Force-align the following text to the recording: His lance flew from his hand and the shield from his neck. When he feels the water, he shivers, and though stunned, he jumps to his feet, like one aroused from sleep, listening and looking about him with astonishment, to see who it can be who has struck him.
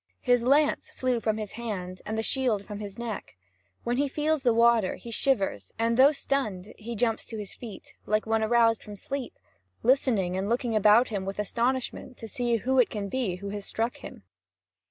His 0.23 0.41
lance 0.43 0.89
flew 0.95 1.19
from 1.19 1.37
his 1.37 1.51
hand 1.51 2.01
and 2.07 2.17
the 2.17 2.23
shield 2.23 2.65
from 2.65 2.79
his 2.79 2.97
neck. 2.97 3.35
When 3.83 3.97
he 3.97 4.07
feels 4.07 4.41
the 4.41 4.51
water, 4.51 4.95
he 4.95 5.11
shivers, 5.11 5.71
and 5.77 5.95
though 5.95 6.11
stunned, 6.11 6.73
he 6.79 6.95
jumps 6.95 7.23
to 7.27 7.37
his 7.37 7.53
feet, 7.53 7.93
like 8.07 8.25
one 8.25 8.41
aroused 8.43 8.81
from 8.83 8.95
sleep, 8.95 9.37
listening 9.83 10.35
and 10.35 10.49
looking 10.49 10.75
about 10.75 11.09
him 11.09 11.23
with 11.23 11.37
astonishment, 11.37 12.17
to 12.17 12.27
see 12.27 12.55
who 12.55 12.79
it 12.79 12.89
can 12.89 13.09
be 13.09 13.35
who 13.35 13.49
has 13.49 13.65
struck 13.67 13.97
him. 13.97 14.23